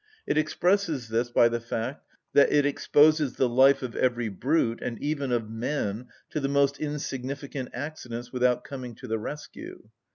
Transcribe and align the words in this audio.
It 0.25 0.35
expresses 0.35 1.09
this 1.09 1.29
by 1.29 1.47
the 1.47 1.59
fact 1.59 2.07
that 2.33 2.51
it 2.51 2.65
exposes 2.65 3.35
the 3.35 3.47
life 3.47 3.83
of 3.83 3.95
every 3.95 4.29
brute, 4.29 4.81
and 4.81 4.97
even 4.99 5.31
of 5.31 5.47
man, 5.51 6.07
to 6.31 6.39
the 6.39 6.47
most 6.47 6.79
insignificant 6.79 7.69
accidents 7.71 8.33
without 8.33 8.63
coming 8.63 8.95
to 8.95 9.05
the 9.07 9.19
rescue. 9.19 9.89